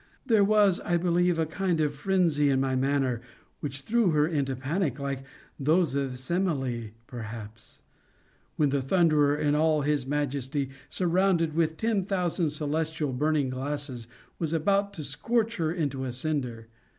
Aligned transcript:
There 0.25 0.43
was, 0.43 0.79
I 0.79 0.97
believe, 0.97 1.37
a 1.37 1.45
kind 1.45 1.79
of 1.79 1.93
phrensy 1.93 2.49
in 2.49 2.59
my 2.59 2.75
manner, 2.75 3.21
which 3.59 3.81
threw 3.81 4.09
her 4.13 4.27
into 4.27 4.53
a 4.53 4.55
panic, 4.55 4.97
like 4.97 5.23
that 5.59 5.95
of 5.95 6.17
Semele 6.17 6.89
perhaps, 7.05 7.83
when 8.55 8.69
the 8.69 8.81
Thunderer, 8.81 9.35
in 9.37 9.53
all 9.53 9.81
his 9.83 10.07
majesty, 10.07 10.71
surrounded 10.89 11.53
with 11.53 11.77
ten 11.77 12.03
thousand 12.03 12.49
celestial 12.49 13.13
burning 13.13 13.51
glasses, 13.51 14.07
was 14.39 14.53
about 14.53 14.91
to 14.93 15.03
scorch 15.03 15.57
her 15.57 15.71
into 15.71 16.03
a 16.05 16.11
cinder. 16.11 16.65